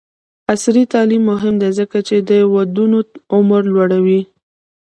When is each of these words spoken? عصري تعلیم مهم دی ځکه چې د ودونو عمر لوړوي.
عصري 0.51 0.83
تعلیم 0.93 1.23
مهم 1.31 1.55
دی 1.61 1.69
ځکه 1.79 1.97
چې 2.07 2.15
د 2.29 2.31
ودونو 2.53 2.99
عمر 3.35 3.61
لوړوي. 3.73 4.21